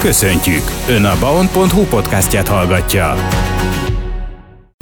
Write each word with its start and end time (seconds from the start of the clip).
Köszöntjük! 0.00 0.62
Ön 0.88 1.04
a 1.04 1.18
baon.hu 1.18 1.84
podcastját 1.84 2.48
hallgatja. 2.48 3.14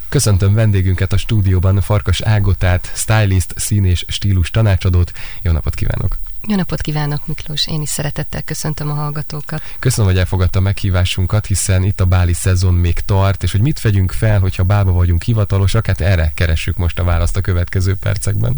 Köszöntöm 0.08 0.54
vendégünket 0.54 1.12
a 1.12 1.16
stúdióban, 1.16 1.80
Farkas 1.80 2.20
Ágotát, 2.20 2.92
stylist, 2.94 3.52
szín 3.56 3.84
és 3.84 4.04
stílus 4.08 4.50
tanácsadót. 4.50 5.12
Jó 5.42 5.52
napot 5.52 5.74
kívánok! 5.74 6.27
Jó 6.50 6.56
napot 6.56 6.80
kívánok, 6.80 7.26
Miklós! 7.26 7.66
Én 7.66 7.80
is 7.80 7.88
szeretettel 7.88 8.42
köszöntöm 8.42 8.90
a 8.90 8.94
hallgatókat. 8.94 9.62
Köszönöm, 9.78 10.10
hogy 10.10 10.18
elfogadta 10.18 10.60
meghívásunkat, 10.60 11.46
hiszen 11.46 11.82
itt 11.82 12.00
a 12.00 12.04
báli 12.04 12.32
szezon 12.32 12.74
még 12.74 13.00
tart, 13.00 13.42
és 13.42 13.52
hogy 13.52 13.60
mit 13.60 13.80
vegyünk 13.80 14.12
fel, 14.12 14.40
hogyha 14.40 14.62
bálba 14.62 14.92
vagyunk 14.92 15.22
hivatalosak, 15.22 15.86
hát 15.86 16.00
erre 16.00 16.32
keressük 16.34 16.76
most 16.76 16.98
a 16.98 17.04
választ 17.04 17.36
a 17.36 17.40
következő 17.40 17.96
percekben. 17.96 18.56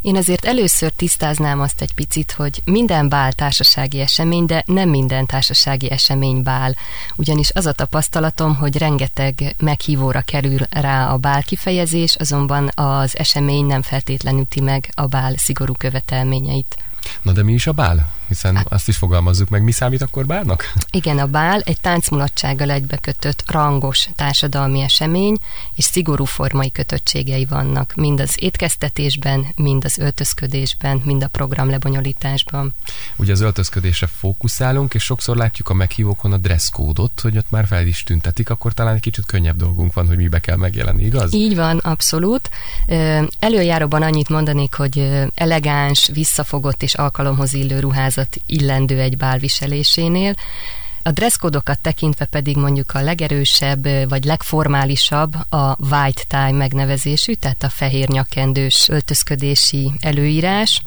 Én 0.00 0.16
azért 0.16 0.44
először 0.44 0.92
tisztáznám 0.92 1.60
azt 1.60 1.80
egy 1.80 1.94
picit, 1.94 2.32
hogy 2.32 2.62
minden 2.64 3.08
bál 3.08 3.32
társasági 3.32 4.00
esemény, 4.00 4.44
de 4.44 4.62
nem 4.66 4.88
minden 4.88 5.26
társasági 5.26 5.90
esemény 5.90 6.42
bál. 6.42 6.76
Ugyanis 7.16 7.50
az 7.50 7.66
a 7.66 7.72
tapasztalatom, 7.72 8.54
hogy 8.56 8.78
rengeteg 8.78 9.54
meghívóra 9.58 10.20
kerül 10.20 10.58
rá 10.70 11.06
a 11.12 11.16
bál 11.16 11.42
kifejezés, 11.42 12.14
azonban 12.14 12.70
az 12.74 13.18
esemény 13.18 13.64
nem 13.64 13.82
feltétlenül 13.82 14.40
üti 14.40 14.60
meg 14.60 14.90
a 14.94 15.06
bál 15.06 15.36
szigorú 15.36 15.72
követelményeit. 15.72 16.76
Na 17.22 17.32
de 17.32 17.42
mi 17.42 17.54
is 17.54 17.66
a 17.66 17.72
bál? 17.72 18.06
Hiszen 18.30 18.56
hát, 18.56 18.72
azt 18.72 18.88
is 18.88 18.96
fogalmazzuk 18.96 19.48
meg, 19.48 19.62
mi 19.62 19.72
számít 19.72 20.02
akkor 20.02 20.26
bálnak? 20.26 20.72
Igen, 20.90 21.18
a 21.18 21.26
bál 21.26 21.60
egy 21.60 21.80
táncmulatsággal 21.80 22.70
egybekötött 22.70 23.42
rangos 23.46 24.08
társadalmi 24.14 24.80
esemény, 24.80 25.38
és 25.74 25.84
szigorú 25.84 26.24
formai 26.24 26.70
kötöttségei 26.70 27.44
vannak, 27.44 27.92
mind 27.94 28.20
az 28.20 28.34
étkeztetésben, 28.36 29.46
mind 29.56 29.84
az 29.84 29.98
öltözködésben, 29.98 31.02
mind 31.04 31.22
a 31.22 31.28
program 31.28 31.70
lebonyolításban. 31.70 32.74
Ugye 33.16 33.32
az 33.32 33.40
öltözködésre 33.40 34.06
fókuszálunk, 34.06 34.94
és 34.94 35.02
sokszor 35.02 35.36
látjuk 35.36 35.68
a 35.68 35.74
meghívókon 35.74 36.32
a 36.32 36.36
dresszkódot, 36.36 37.20
hogy 37.20 37.36
ott 37.36 37.50
már 37.50 37.66
fel 37.66 37.86
is 37.86 38.02
tüntetik, 38.02 38.50
akkor 38.50 38.72
talán 38.72 38.94
egy 38.94 39.00
kicsit 39.00 39.26
könnyebb 39.26 39.56
dolgunk 39.56 39.92
van, 39.92 40.06
hogy 40.06 40.16
mibe 40.16 40.38
kell 40.38 40.56
megjelenni, 40.56 41.04
igaz? 41.04 41.34
Így 41.34 41.56
van, 41.56 41.78
abszolút. 41.78 42.50
Előjáróban 43.38 44.02
annyit 44.02 44.28
mondanék, 44.28 44.74
hogy 44.74 45.10
elegáns, 45.34 46.10
visszafogott 46.12 46.82
és 46.82 46.94
alkalomhoz 46.94 47.52
illő 47.52 47.80
ruházat 47.80 48.19
illendő 48.46 49.00
egy 49.00 49.16
bál 49.16 49.38
viselésénél. 49.38 50.34
A 51.02 51.10
dresszkódokat 51.10 51.78
tekintve 51.78 52.24
pedig 52.24 52.56
mondjuk 52.56 52.94
a 52.94 53.00
legerősebb 53.00 54.08
vagy 54.08 54.24
legformálisabb 54.24 55.34
a 55.48 55.76
white 55.90 56.22
tie 56.28 56.52
megnevezésű, 56.52 57.32
tehát 57.32 57.62
a 57.62 57.68
fehér 57.68 58.08
nyakendős 58.08 58.88
öltözködési 58.88 59.92
előírás, 60.00 60.82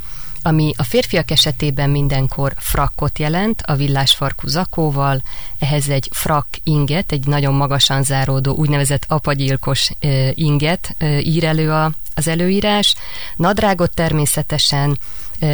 ami 0.45 0.71
a 0.77 0.83
férfiak 0.83 1.31
esetében 1.31 1.89
mindenkor 1.89 2.53
frakkot 2.57 3.19
jelent, 3.19 3.61
a 3.65 3.75
villásfarkú 3.75 4.47
zakóval, 4.47 5.21
ehhez 5.59 5.89
egy 5.89 6.09
frak 6.11 6.47
inget, 6.63 7.11
egy 7.11 7.27
nagyon 7.27 7.53
magasan 7.53 8.03
záródó 8.03 8.55
úgynevezett 8.55 9.05
apagyilkos 9.07 9.91
inget 10.33 10.95
ír 11.19 11.43
elő 11.43 11.71
a, 11.71 11.91
az 12.13 12.27
előírás, 12.27 12.95
nadrágot 13.35 13.93
természetesen, 13.93 14.97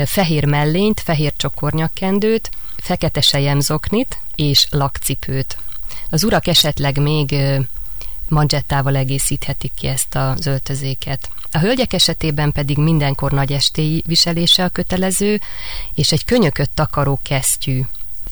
fehér 0.05 0.45
mellényt, 0.45 0.99
fehér 0.99 1.33
csokornyakkendőt, 1.35 2.49
fekete 2.77 3.21
sejemzoknit 3.21 4.19
és 4.35 4.67
lakcipőt. 4.69 5.57
Az 6.09 6.23
urak 6.23 6.47
esetleg 6.47 6.97
még 6.97 7.35
manzsettával 8.27 8.95
egészíthetik 8.95 9.73
ki 9.75 9.87
ezt 9.87 10.15
az 10.15 10.45
öltözéket. 10.45 11.29
A 11.51 11.57
hölgyek 11.57 11.93
esetében 11.93 12.51
pedig 12.51 12.77
mindenkor 12.77 13.31
nagy 13.31 13.51
estéi 13.51 14.03
viselése 14.05 14.63
a 14.63 14.69
kötelező, 14.69 15.39
és 15.93 16.11
egy 16.11 16.25
könyökött 16.25 16.71
takaró 16.73 17.19
kesztyű. 17.23 17.81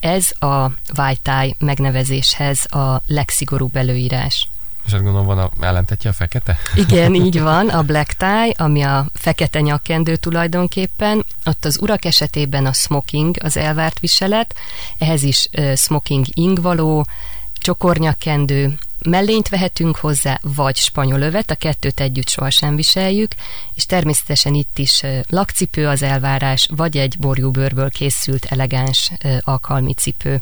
Ez 0.00 0.30
a 0.38 0.70
vájtáj 0.94 1.54
megnevezéshez 1.58 2.64
a 2.64 3.02
legszigorúbb 3.06 3.76
előírás. 3.76 4.48
És 4.86 4.92
azt 4.92 5.02
gondolom 5.02 5.26
van 5.26 5.38
a 5.38 5.50
ellentetje 5.60 6.10
a 6.10 6.12
fekete? 6.12 6.56
Igen, 6.74 7.14
így 7.24 7.40
van, 7.40 7.68
a 7.68 7.82
black 7.82 8.12
tie, 8.12 8.54
ami 8.56 8.82
a 8.82 9.06
fekete 9.14 9.60
nyakkendő 9.60 10.16
tulajdonképpen. 10.16 11.24
Ott 11.44 11.64
az 11.64 11.78
urak 11.80 12.04
esetében 12.04 12.66
a 12.66 12.72
smoking 12.72 13.36
az 13.42 13.56
elvárt 13.56 13.98
viselet, 13.98 14.54
ehhez 14.98 15.22
is 15.22 15.48
uh, 15.58 15.74
smoking 15.74 16.26
ingvaló, 16.28 17.06
csokornyakkendő, 17.52 18.78
mellényt 19.08 19.48
vehetünk 19.48 19.96
hozzá, 19.96 20.38
vagy 20.42 20.76
spanyol 20.76 21.20
övet, 21.20 21.50
a 21.50 21.54
kettőt 21.54 22.00
együtt 22.00 22.28
sohasem 22.28 22.76
viseljük, 22.76 23.32
és 23.74 23.86
természetesen 23.86 24.54
itt 24.54 24.78
is 24.78 25.02
lakcipő 25.28 25.86
az 25.86 26.02
elvárás, 26.02 26.68
vagy 26.76 26.96
egy 26.96 27.18
borjúbőrből 27.18 27.90
készült 27.90 28.44
elegáns 28.44 29.10
alkalmi 29.40 29.94
cipő. 29.94 30.40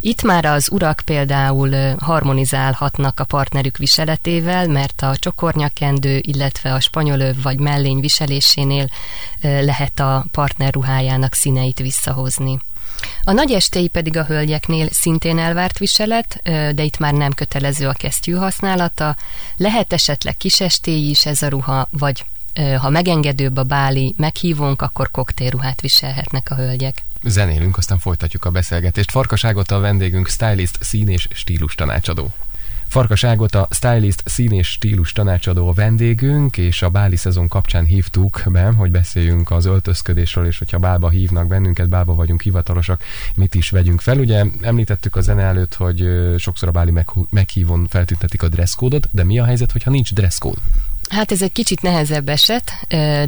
Itt 0.00 0.22
már 0.22 0.44
az 0.44 0.70
urak 0.70 1.02
például 1.04 1.94
harmonizálhatnak 1.98 3.20
a 3.20 3.24
partnerük 3.24 3.76
viseletével, 3.76 4.66
mert 4.66 5.02
a 5.02 5.16
csokornyakendő, 5.16 6.18
illetve 6.22 6.74
a 6.74 6.80
spanyolöv 6.80 7.42
vagy 7.42 7.58
mellény 7.58 8.00
viselésénél 8.00 8.88
lehet 9.40 10.00
a 10.00 10.24
partner 10.30 10.72
ruhájának 10.72 11.34
színeit 11.34 11.78
visszahozni. 11.78 12.58
A 13.24 13.32
nagy 13.32 13.52
estéi 13.52 13.88
pedig 13.88 14.16
a 14.16 14.24
hölgyeknél 14.24 14.88
szintén 14.90 15.38
elvárt 15.38 15.78
viselet, 15.78 16.40
de 16.74 16.82
itt 16.82 16.98
már 16.98 17.12
nem 17.12 17.32
kötelező 17.32 17.88
a 17.88 17.92
kesztyű 17.92 18.32
használata. 18.32 19.16
Lehet 19.56 19.92
esetleg 19.92 20.36
kis 20.36 20.60
estéi 20.60 21.08
is 21.08 21.26
ez 21.26 21.42
a 21.42 21.48
ruha, 21.48 21.88
vagy 21.90 22.24
ha 22.78 22.88
megengedőbb 22.88 23.56
a 23.56 23.62
báli 23.62 24.14
meghívónk, 24.16 24.82
akkor 24.82 25.10
koktélruhát 25.10 25.80
viselhetnek 25.80 26.50
a 26.50 26.54
hölgyek. 26.54 27.04
Zenélünk, 27.22 27.76
aztán 27.76 27.98
folytatjuk 27.98 28.44
a 28.44 28.50
beszélgetést. 28.50 29.10
Farkaságot 29.10 29.70
a 29.70 29.78
vendégünk, 29.78 30.28
stylist, 30.28 30.78
szín 30.80 31.08
és 31.08 31.28
stílus 31.32 31.74
tanácsadó. 31.74 32.34
Farkas 32.96 33.24
Ágot, 33.24 33.54
a 33.54 33.68
stylist, 33.70 34.22
szín 34.24 34.52
és 34.52 34.68
stílus 34.68 35.12
tanácsadó 35.12 35.68
a 35.68 35.72
vendégünk, 35.72 36.56
és 36.56 36.82
a 36.82 36.88
báli 36.88 37.16
szezon 37.16 37.48
kapcsán 37.48 37.84
hívtuk 37.84 38.42
be, 38.46 38.62
hogy 38.62 38.90
beszéljünk 38.90 39.50
az 39.50 39.64
öltözködésről, 39.64 40.46
és 40.46 40.58
hogyha 40.58 40.78
bálba 40.78 41.08
hívnak 41.08 41.46
bennünket, 41.46 41.88
bálba 41.88 42.14
vagyunk 42.14 42.42
hivatalosak, 42.42 43.02
mit 43.34 43.54
is 43.54 43.70
vegyünk 43.70 44.00
fel. 44.00 44.18
Ugye 44.18 44.44
említettük 44.60 45.16
a 45.16 45.20
zene 45.20 45.42
előtt, 45.42 45.74
hogy 45.74 46.08
sokszor 46.38 46.68
a 46.68 46.72
báli 46.72 46.92
meghívón 47.30 47.86
feltüntetik 47.86 48.42
a 48.42 48.48
dresszkódot, 48.48 49.08
de 49.10 49.24
mi 49.24 49.38
a 49.38 49.44
helyzet, 49.44 49.72
hogyha 49.72 49.90
nincs 49.90 50.14
dresszkód? 50.14 50.56
Hát 51.08 51.32
ez 51.32 51.42
egy 51.42 51.52
kicsit 51.52 51.82
nehezebb 51.82 52.28
eset, 52.28 52.72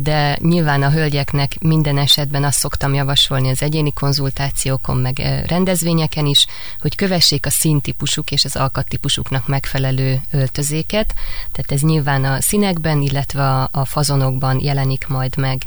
de 0.03 0.39
nyilván 0.41 0.83
a 0.83 0.91
hölgyeknek 0.91 1.57
minden 1.61 1.99
esetben 1.99 2.45
azt 2.45 2.59
szoktam 2.59 2.95
javasolni 2.95 3.49
az 3.49 3.63
egyéni 3.63 3.93
konzultációkon, 3.93 4.97
meg 4.97 5.19
rendezvényeken 5.47 6.27
is, 6.27 6.47
hogy 6.81 6.95
kövessék 6.95 7.47
a 7.47 7.51
színtípusuk 7.51 8.31
és 8.31 8.45
az 8.45 8.57
alkattípusuknak 8.57 9.49
megfelelő 9.49 10.21
öltözéket. 10.31 11.15
Tehát 11.53 11.73
ez 11.73 11.81
nyilván 11.81 12.25
a 12.25 12.41
színekben, 12.41 13.01
illetve 13.03 13.69
a 13.71 13.85
fazonokban 13.85 14.61
jelenik 14.61 15.07
majd 15.07 15.37
meg. 15.37 15.63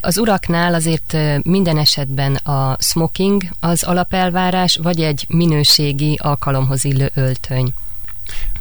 Az 0.00 0.18
uraknál 0.18 0.74
azért 0.74 1.16
minden 1.42 1.78
esetben 1.78 2.34
a 2.34 2.76
smoking 2.80 3.42
az 3.60 3.82
alapelvárás, 3.82 4.78
vagy 4.82 5.00
egy 5.00 5.24
minőségi 5.28 6.18
alkalomhoz 6.22 6.84
illő 6.84 7.10
öltöny 7.14 7.72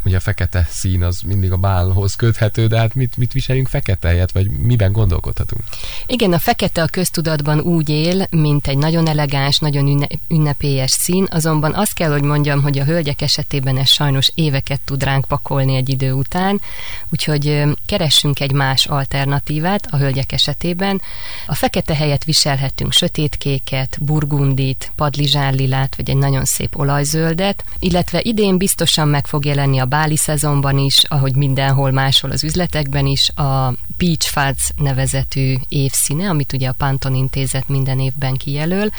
ugye 0.06 0.16
a 0.16 0.20
fekete 0.20 0.68
szín 0.70 1.04
az 1.04 1.22
mindig 1.22 1.52
a 1.52 1.58
bálhoz 1.58 2.16
köthető, 2.16 2.68
de 2.68 2.78
hát 2.78 2.96
mit, 2.96 3.18
mit 3.18 3.34
viseljünk 3.34 3.68
fekete 3.68 4.08
helyet, 4.08 4.32
vagy 4.32 4.50
miben 4.50 4.92
gondolkodhatunk? 4.92 5.64
Igen, 6.06 6.34
a 6.34 6.40
fekete 6.40 6.82
a 6.82 6.88
köztudatban 6.88 7.60
úgy 7.60 7.90
él, 7.90 8.28
mint 8.30 8.68
egy 8.68 8.78
nagyon 8.78 9.08
elegáns, 9.08 9.60
nagyon 9.60 10.08
ünnepélyes 10.28 10.92
szín, 10.92 11.28
azonban 11.30 11.74
azt 11.74 11.94
kell, 11.94 12.12
hogy 12.12 12.24
mondjam, 12.24 12.62
hogy 12.62 12.80
a 12.80 12.84
hölgyek 12.84 13.22
esetében 13.22 13.78
ez 13.78 13.90
sajnos 13.90 14.32
éveket 14.36 14.82
tud 14.86 15.04
ránk 15.04 15.26
pakolni 15.26 15.76
egy 15.76 15.90
idő 15.90 16.12
után, 16.12 16.62
úgyhogy 17.10 17.64
keressünk 17.86 18.40
egy 18.40 18.52
más 18.52 18.86
alternatívát 18.86 19.88
a 19.92 19.98
hölgyek 19.98 20.32
esetében. 20.32 21.02
A 21.48 21.56
fekete 21.56 21.96
helyet 21.96 22.24
viselhetünk 22.24 22.92
sötétkéket, 22.92 23.98
burgundit, 24.02 24.92
padlizsállilát, 24.96 25.96
vagy 25.96 26.10
egy 26.10 26.18
nagyon 26.18 26.46
szép 26.46 26.80
olajzöldet, 26.80 27.64
illetve 27.80 28.20
idén 28.24 28.58
biztosan 28.58 29.08
meg 29.08 29.28
fog 29.28 29.46
jelenni 29.46 29.80
a 29.80 29.86
báli 29.92 30.16
szezonban 30.18 30.78
is, 30.78 31.04
ahogy 31.04 31.36
mindenhol 31.36 31.92
máshol 31.92 32.32
az 32.32 32.44
üzletekben 32.44 33.06
is, 33.06 33.30
a 33.30 33.74
Peach 33.98 34.28
Fuzz 34.28 34.70
nevezetű 34.76 35.56
évszíne, 35.68 36.30
amit 36.30 36.54
ugye 36.54 36.68
a 36.68 36.74
Panton 36.78 37.16
Intézet 37.16 37.68
minden 37.68 38.00
évben 38.00 38.34
kijelöl. 38.34 38.90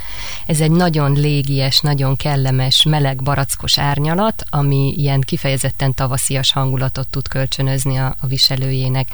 Ez 0.47 0.61
egy 0.61 0.71
nagyon 0.71 1.13
légies, 1.13 1.81
nagyon 1.81 2.17
kellemes, 2.17 2.83
meleg, 2.83 3.23
barackos 3.23 3.79
árnyalat, 3.79 4.45
ami 4.51 4.95
ilyen 4.97 5.21
kifejezetten 5.21 5.95
tavaszias 5.95 6.53
hangulatot 6.53 7.09
tud 7.09 7.29
kölcsönözni 7.29 7.97
a, 7.97 8.15
a 8.21 8.27
viselőjének. 8.27 9.09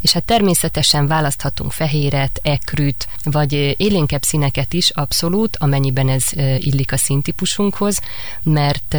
És 0.00 0.12
hát 0.12 0.24
természetesen 0.24 1.06
választhatunk 1.06 1.72
fehéret, 1.72 2.40
ekrűt, 2.42 3.08
vagy 3.22 3.52
élénkebb 3.76 4.22
színeket 4.22 4.72
is 4.72 4.90
abszolút, 4.90 5.56
amennyiben 5.56 6.08
ez 6.08 6.24
illik 6.58 6.92
a 6.92 6.96
színtípusunkhoz, 6.96 8.00
mert 8.42 8.94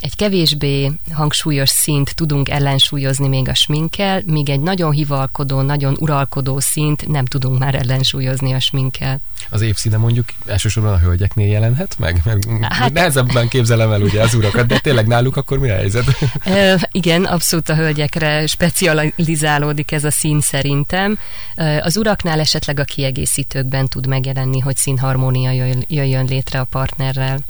egy 0.00 0.16
kevésbé 0.16 0.92
hangsúlyos 1.12 1.76
szint 1.78 2.14
tudunk 2.14 2.48
ellensúlyozni 2.48 3.28
még 3.28 3.48
a 3.48 3.54
sminkkel, 3.54 4.22
míg 4.26 4.48
egy 4.48 4.60
nagyon 4.60 4.90
hivalkodó, 4.90 5.60
nagyon 5.60 5.96
uralkodó 6.00 6.60
szint 6.60 7.08
nem 7.08 7.24
tudunk 7.24 7.58
már 7.58 7.74
ellensúlyozni 7.74 8.52
a 8.52 8.60
sminkkel. 8.60 9.20
Az 9.50 9.60
évszíne 9.60 9.96
mondjuk 9.96 10.28
elsősorban 10.46 10.92
a 10.92 10.98
hölgyeknél 10.98 11.48
jelenhet 11.48 11.98
meg? 11.98 12.22
Mert 12.24 12.72
hát, 12.72 12.92
nehezebben 12.92 13.48
képzelem 13.48 13.92
el 13.92 14.02
ugye 14.02 14.22
az 14.22 14.34
urakat, 14.34 14.66
de 14.66 14.78
tényleg 14.78 15.06
náluk 15.06 15.36
akkor 15.36 15.58
mi 15.58 15.70
a 15.70 15.74
helyzet? 15.74 16.04
E, 16.44 16.88
igen, 16.92 17.24
abszolút 17.24 17.68
a 17.68 17.74
hölgyekre 17.74 18.46
specializálódik 18.46 19.92
ez 19.92 20.04
a 20.04 20.10
szín 20.10 20.40
szerintem. 20.40 21.18
Az 21.80 21.96
uraknál 21.96 22.40
esetleg 22.40 22.78
a 22.80 22.84
kiegészítőkben 22.84 23.88
tud 23.88 24.06
megjelenni, 24.06 24.58
hogy 24.58 24.76
színharmónia 24.76 25.50
jöjjön 25.88 26.24
létre 26.24 26.60
a 26.60 26.64
partnerrel 26.64 27.40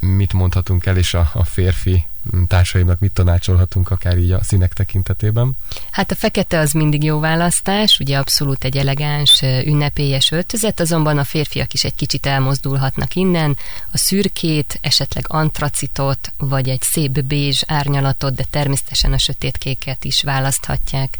mit 0.00 0.32
mondhatunk 0.32 0.86
el, 0.86 0.96
és 0.96 1.14
a, 1.14 1.30
a 1.32 1.44
férfi 1.44 2.06
társaimnak 2.46 2.98
mit 2.98 3.12
tanácsolhatunk 3.12 3.90
akár 3.90 4.18
így 4.18 4.30
a 4.30 4.44
színek 4.44 4.72
tekintetében? 4.72 5.56
Hát 5.90 6.10
a 6.10 6.14
fekete 6.14 6.58
az 6.58 6.72
mindig 6.72 7.04
jó 7.04 7.20
választás, 7.20 7.98
ugye 7.98 8.18
abszolút 8.18 8.64
egy 8.64 8.76
elegáns, 8.76 9.42
ünnepélyes 9.42 10.30
öltözet, 10.30 10.80
azonban 10.80 11.18
a 11.18 11.24
férfiak 11.24 11.72
is 11.72 11.84
egy 11.84 11.94
kicsit 11.94 12.26
elmozdulhatnak 12.26 13.14
innen, 13.14 13.56
a 13.92 13.98
szürkét, 13.98 14.78
esetleg 14.80 15.24
antracitot, 15.28 16.32
vagy 16.36 16.68
egy 16.68 16.82
szép 16.82 17.24
bézs 17.24 17.62
árnyalatot, 17.66 18.34
de 18.34 18.44
természetesen 18.50 19.12
a 19.12 19.18
sötétkéket 19.18 20.04
is 20.04 20.22
választhatják. 20.22 21.18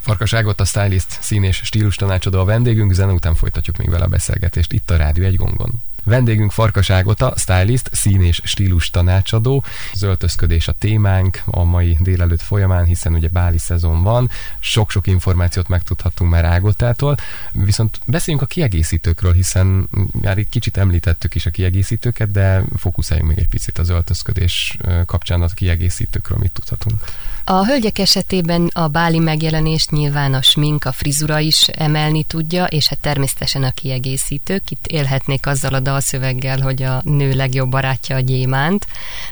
Farkas 0.00 0.32
Ágott, 0.32 0.60
a 0.60 0.64
stylist, 0.64 1.18
szín 1.20 1.42
és 1.42 1.60
stílus 1.64 1.96
tanácsadó 1.96 2.40
a 2.40 2.44
vendégünk, 2.44 2.92
zene 2.92 3.12
után 3.12 3.34
folytatjuk 3.34 3.76
még 3.76 3.90
vele 3.90 4.04
a 4.04 4.08
beszélgetést 4.08 4.72
itt 4.72 4.90
a 4.90 4.96
Rádió 4.96 5.24
egy 5.24 5.36
gongon. 5.36 5.82
Vendégünk 6.06 6.52
Farkas 6.52 6.90
Ágota, 6.90 7.32
stylist, 7.36 7.88
szín 7.92 8.22
és 8.22 8.40
stílus 8.44 8.90
tanácsadó. 8.90 9.64
Az 9.92 10.02
öltözködés 10.02 10.68
a 10.68 10.72
témánk 10.72 11.42
a 11.44 11.64
mai 11.64 11.96
délelőtt 12.00 12.42
folyamán, 12.42 12.84
hiszen 12.84 13.14
ugye 13.14 13.28
báli 13.28 13.58
szezon 13.58 14.02
van, 14.02 14.30
sok-sok 14.58 15.06
információt 15.06 15.68
megtudhatunk 15.68 16.30
már 16.30 16.44
Ágotától, 16.44 17.16
viszont 17.52 18.00
beszéljünk 18.06 18.46
a 18.46 18.48
kiegészítőkről, 18.48 19.32
hiszen 19.32 19.88
már 20.22 20.38
egy 20.38 20.48
kicsit 20.48 20.76
említettük 20.76 21.34
is 21.34 21.46
a 21.46 21.50
kiegészítőket, 21.50 22.30
de 22.30 22.62
fókuszáljunk 22.76 23.30
még 23.30 23.38
egy 23.38 23.48
picit 23.48 23.78
az 23.78 23.88
öltözködés 23.88 24.76
kapcsán 25.06 25.42
a 25.42 25.46
kiegészítőkről, 25.46 26.38
mit 26.38 26.52
tudhatunk. 26.52 27.04
A 27.48 27.66
hölgyek 27.66 27.98
esetében 27.98 28.70
a 28.72 28.88
báli 28.88 29.18
megjelenést 29.18 29.90
nyilván 29.90 30.34
a 30.34 30.42
smink, 30.42 30.84
a 30.84 30.92
frizura 30.92 31.38
is 31.38 31.68
emelni 31.68 32.22
tudja, 32.22 32.64
és 32.64 32.86
hát 32.86 32.98
természetesen 32.98 33.62
a 33.62 33.70
kiegészítők. 33.70 34.70
Itt 34.70 34.86
élhetnék 34.86 35.46
azzal 35.46 35.74
a 35.74 35.80
dalszöveggel, 35.96 36.60
hogy 36.60 36.82
a 36.82 37.00
nő 37.04 37.32
legjobb 37.32 37.70
barátja 37.70 38.16
a 38.16 38.20
gyémánt, 38.20 38.86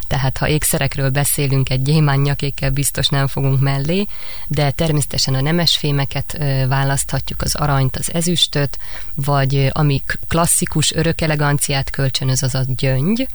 tehát 0.06 0.38
ha 0.38 0.48
ékszerekről 0.48 1.10
beszélünk, 1.10 1.70
egy 1.70 1.82
gyémán 1.82 2.20
nyakékkel 2.20 2.70
biztos 2.70 3.08
nem 3.08 3.26
fogunk 3.26 3.60
mellé, 3.60 4.06
de 4.48 4.70
természetesen 4.70 5.34
a 5.34 5.40
nemesfémeket 5.40 6.38
választhatjuk, 6.68 7.42
az 7.42 7.54
aranyt, 7.54 7.96
az 7.96 8.12
ezüstöt, 8.14 8.78
vagy 9.14 9.68
amik 9.72 10.18
klasszikus 10.28 10.92
örök 10.92 11.20
eleganciát 11.20 11.90
kölcsönöz, 11.90 12.42
az 12.42 12.54
a 12.54 12.64
gyöngy, 12.76 13.28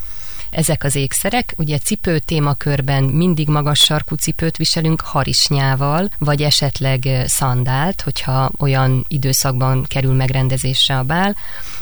ezek 0.50 0.84
az 0.84 0.96
ékszerek. 0.96 1.54
Ugye 1.58 1.78
cipő 1.78 2.20
témakörben 2.20 3.04
mindig 3.04 3.48
magas 3.48 3.80
sarkú 3.80 4.16
cipőt 4.16 4.58
viselünk 4.58 5.02
harisnyával, 5.02 6.10
vagy 6.18 6.42
esetleg 6.42 7.10
szandált, 7.26 8.02
hogyha 8.02 8.52
olyan 8.58 9.06
időszakban 9.08 9.84
kerül 9.88 10.14
megrendezésre 10.14 10.98
a 10.98 11.04
bál. 11.04 11.36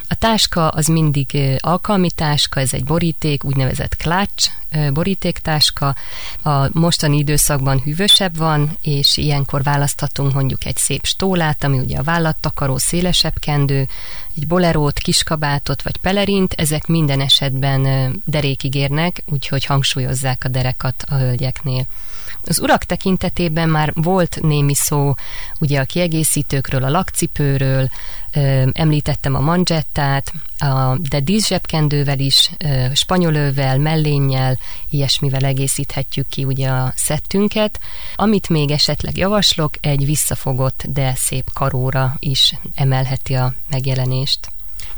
A 0.10 0.16
táska 0.16 0.68
az 0.68 0.86
mindig 0.88 1.38
alkalmi 1.60 2.12
táska, 2.12 2.60
ez 2.60 2.74
egy 2.74 2.84
boríték, 2.84 3.44
úgynevezett 3.44 3.96
klács 3.96 4.46
borítéktáska. 4.94 5.96
A 6.44 6.80
mostani 6.80 7.18
időszakban 7.18 7.80
hűvösebb 7.80 8.38
van, 8.38 8.78
és 8.82 9.18
ilyenkor 9.18 9.64
választhatunk 9.64 10.34
mondjuk 10.34 10.66
egy 10.66 10.78
szép 10.78 11.06
stólát, 11.06 11.64
ami 11.64 11.80
ugye 11.80 11.98
a 11.98 12.04
vállattakaró, 12.04 12.78
szélesebb 12.78 13.40
kendő, 13.40 13.88
egy 14.36 14.48
bolerót, 14.48 15.00
kiskabátot 15.00 15.82
vagy 15.82 15.98
pelerint, 15.98 16.54
ezek 16.54 16.88
minden 16.88 17.22
esetben 17.22 18.14
derékig 18.26 18.76
érnek, 18.76 19.24
úgyhogy 19.26 19.66
hangsúlyozzák 19.66 20.44
a 20.44 20.48
derekat 20.48 21.04
a 21.08 21.16
hölgyeknél. 21.16 21.86
Az 22.44 22.60
urak 22.60 22.84
tekintetében 22.84 23.70
már 23.70 23.92
volt 23.96 24.40
némi 24.42 24.76
szó 24.76 25.14
ugye 25.60 25.80
a 25.80 25.86
kiegészítőkről, 25.86 26.84
a 26.84 26.90
lakcipőről, 26.90 27.90
említettem 28.72 29.36
a 29.36 29.40
manzsettát, 29.98 30.34
de 31.10 31.20
díszsebkendővel 31.20 32.20
is, 32.20 32.52
spanyolővel, 32.94 33.78
mellénnyel, 33.78 34.58
ilyesmivel 34.90 35.44
egészíthetjük 35.44 36.28
ki 36.30 36.44
ugye 36.44 36.70
a 36.70 36.94
szettünket. 36.96 37.80
Amit 38.16 38.50
még 38.50 38.72
esetleg 38.72 39.18
javaslok, 39.18 39.74
egy 39.82 40.06
visszafogott, 40.06 40.84
de 40.88 41.14
szép 41.16 41.50
karóra 41.54 42.16
is 42.20 42.54
emelheti 42.76 43.34
a 43.34 43.54
megjelenést. 43.70 44.52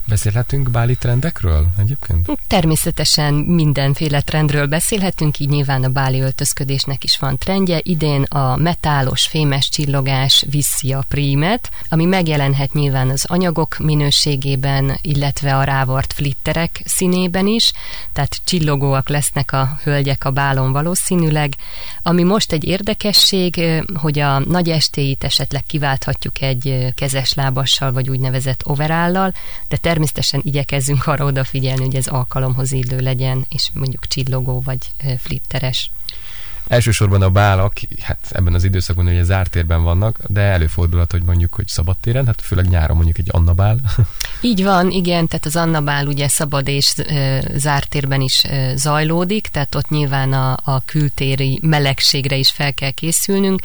Beszélhetünk 0.10 0.70
báli 0.70 0.96
trendekről 0.96 1.68
egyébként? 1.78 2.30
Természetesen 2.48 3.34
mindenféle 3.34 4.22
trendről 4.22 4.68
beszélhetünk, 4.68 5.40
így 5.40 5.50
nyilván 5.50 5.84
a 5.84 5.90
báli 5.90 6.20
öltözködésnek 6.20 7.04
is 7.04 7.20
van 7.20 7.38
trendje. 7.38 7.80
Idén 7.84 8.24
a 8.24 8.56
metálos, 8.56 9.28
fémes 9.28 9.70
csillogás 9.70 10.46
viszi 10.50 10.94
a 10.94 11.04
prímet, 11.08 11.70
ami 11.90 12.06
megjelenhet 12.06 12.74
nyilván 12.74 13.10
az 13.10 13.26
anyagok 13.28 13.78
minőségében, 13.78 14.98
illetve 15.02 15.56
a 15.56 15.64
rávart 15.64 16.14
flitterek 16.14 16.82
színében 16.86 17.48
is, 17.48 17.72
tehát 18.14 18.38
csillogóak 18.44 19.10
lesznek 19.10 19.52
a 19.52 19.80
hölgyek 19.84 20.26
a 20.26 20.32
bálon 20.32 20.72
valószínűleg. 20.72 21.54
Ami 22.04 22.24
most 22.24 22.52
egy 22.52 22.64
érdekesség, 22.64 23.62
hogy 23.94 24.20
a 24.20 24.40
nagy 24.40 24.70
estéit 24.70 25.24
esetleg 25.24 25.64
kiválthatjuk 25.64 26.42
egy 26.42 26.94
kezes 26.96 27.34
lábassal, 27.34 27.92
vagy 27.92 28.10
úgynevezett 28.10 28.66
overállal, 28.66 29.34
de 29.68 29.78
természetesen 29.78 29.99
természetesen 30.00 30.42
igyekezzünk 30.44 31.08
arra 31.08 31.26
odafigyelni, 31.26 31.84
hogy 31.84 31.96
ez 31.96 32.08
alkalomhoz 32.08 32.72
illő 32.72 33.00
legyen, 33.00 33.46
és 33.50 33.70
mondjuk 33.74 34.08
csillogó 34.08 34.62
vagy 34.62 34.78
flitteres. 35.18 35.90
Elsősorban 36.70 37.22
a 37.22 37.30
bálak, 37.30 37.74
hát 38.02 38.18
ebben 38.30 38.54
az 38.54 38.64
időszakban 38.64 39.08
ugye 39.08 39.24
zártérben 39.24 39.84
vannak, 39.84 40.18
de 40.28 40.42
előfordulhat, 40.42 41.12
hogy 41.12 41.22
mondjuk, 41.22 41.54
hogy 41.54 41.68
szabadtéren, 41.68 42.26
hát 42.26 42.42
főleg 42.42 42.68
nyáron 42.68 42.96
mondjuk 42.96 43.18
egy 43.18 43.30
annabál. 43.32 43.80
Így 44.42 44.64
van, 44.64 44.92
igen, 44.92 45.28
tehát 45.28 45.46
az 45.46 45.56
annabál 45.56 46.08
ugye 46.08 46.28
szabad 46.28 46.68
és 46.68 46.94
e, 46.98 47.42
zártérben 47.56 48.22
is 48.22 48.44
e, 48.44 48.76
zajlódik, 48.76 49.48
tehát 49.48 49.76
ott 49.76 49.90
nyilván 49.90 50.34
a, 50.34 50.58
a 50.64 50.82
kültéri 50.86 51.60
melegségre 51.62 52.36
is 52.36 52.50
fel 52.50 52.74
kell 52.74 52.92
készülnünk. 52.92 53.62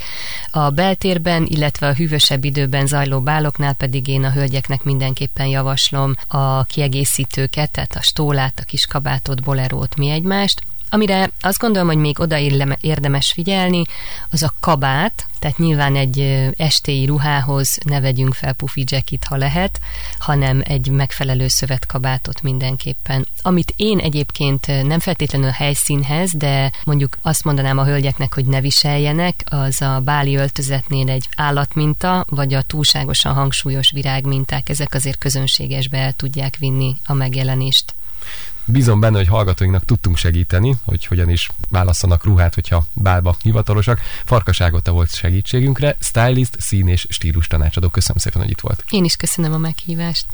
A 0.51 0.71
beltérben, 0.71 1.47
illetve 1.49 1.87
a 1.87 1.95
hűvösebb 1.95 2.45
időben 2.45 2.87
zajló 2.87 3.21
báloknál 3.21 3.75
pedig 3.75 4.09
én 4.09 4.25
a 4.25 4.33
hölgyeknek 4.33 4.83
mindenképpen 4.83 5.47
javaslom 5.47 6.17
a 6.29 6.65
kiegészítőket, 6.65 7.71
tehát 7.71 7.97
a 7.97 8.03
stólát, 8.03 8.59
a 8.59 8.65
kis 8.65 8.87
kabátot, 8.87 9.43
bolerót, 9.43 9.97
mi 9.97 10.11
egymást, 10.11 10.63
Amire 10.95 11.31
azt 11.41 11.59
gondolom, 11.59 11.89
hogy 11.89 11.97
még 11.97 12.21
oda 12.21 12.39
érdemes 12.81 13.33
figyelni, 13.33 13.83
az 14.31 14.43
a 14.43 14.55
kabát, 14.61 15.27
tehát 15.39 15.59
nyilván 15.59 15.97
egy 15.97 16.21
estéi 16.57 17.07
ruhához 17.07 17.79
ne 17.85 18.01
vegyünk 18.01 18.35
fel 18.35 18.53
pufi 18.53 18.85
jacket, 18.87 19.25
ha 19.25 19.37
lehet, 19.37 19.81
hanem 20.19 20.63
egy 20.65 20.89
megfelelő 20.89 21.49
szövetkabátot 21.49 22.43
mindenképpen. 22.43 23.27
Amit 23.43 23.73
én 23.77 23.99
egyébként 23.99 24.67
nem 24.67 24.99
feltétlenül 24.99 25.49
a 25.49 25.53
helyszínhez, 25.53 26.33
de 26.33 26.73
mondjuk 26.85 27.19
azt 27.23 27.45
mondanám 27.45 27.79
a 27.79 27.85
hölgyeknek, 27.85 28.35
hogy 28.35 28.45
ne 28.45 28.61
viseljenek, 28.61 29.43
az 29.45 29.83
a 29.83 30.01
báli 30.05 30.37
öltözetnél 30.37 31.11
egy 31.11 31.29
állatminta, 31.37 32.25
vagy 32.29 32.55
a 32.55 32.63
túlságosan 32.63 33.35
hangsúlyos 33.35 33.91
virágminták, 33.91 34.69
ezek 34.69 34.95
azért 34.95 35.19
közönségesbe 35.19 35.99
el 35.99 36.13
tudják 36.13 36.57
vinni 36.57 36.97
a 37.05 37.13
megjelenést. 37.13 37.95
Bízom 38.65 39.01
benne, 39.01 39.17
hogy 39.17 39.29
hallgatóinknak 39.29 39.85
tudtunk 39.85 40.17
segíteni, 40.17 40.75
hogy 40.85 41.07
hogyan 41.07 41.31
is 41.31 41.51
válasszanak 41.69 42.25
ruhát, 42.25 42.55
hogyha 42.55 42.87
bálba 42.95 43.37
hivatalosak. 43.43 44.01
Farkaságot 44.25 44.89
volt 44.89 45.15
segítségünkre, 45.15 45.97
stylist, 46.01 46.57
szín 46.61 46.89
és 46.89 47.07
stílus 47.09 47.47
tanácsadó. 47.47 47.89
Köszönöm 47.89 48.19
szépen, 48.19 48.43
hogy 48.43 48.51
itt 48.51 48.61
volt. 48.61 48.85
Én 48.91 49.05
is 49.05 49.17
köszönöm 49.17 49.53
a 49.53 49.59
meghívást. 49.59 50.27